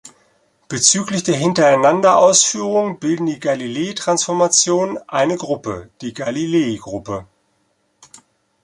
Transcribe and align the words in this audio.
Bezüglich 0.67 1.21
der 1.21 1.35
Hintereinanderausführung 1.35 2.97
bilden 2.97 3.27
die 3.27 3.39
Galilei-Transformationen 3.39 4.97
eine 5.07 5.37
Gruppe, 5.37 5.91
die 6.01 6.15
Galilei-Gruppe. 6.15 7.27